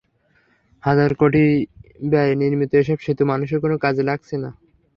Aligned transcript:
হাজার 0.83 1.11
কোটি 1.13 1.43
ব্যয়ে 2.03 2.33
নির্মিত 2.41 2.71
এসব 2.75 2.97
সেতু 3.05 3.23
মানুষের 3.31 3.59
কোনো 3.63 3.75
কাজে 3.83 4.03
লাগছে 4.09 4.35
না। 4.43 4.49